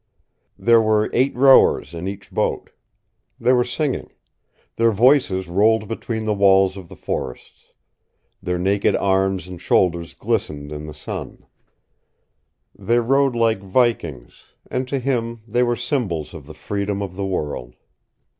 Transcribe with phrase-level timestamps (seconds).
[0.57, 2.71] There were eight rowers in each boat.
[3.39, 4.09] They were singing.
[4.77, 7.65] Their voices rolled between the walls of the forests.
[8.41, 11.45] Their naked arms and shoulders glistened in the sun.
[12.75, 17.27] They rowed like Vikings, and to him they were symbols of the freedom of the
[17.27, 17.75] world.